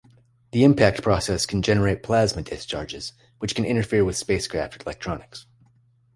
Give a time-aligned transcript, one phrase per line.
[0.49, 5.45] The impact process can generate plasma discharges, which can interfere with spacecraft electronics.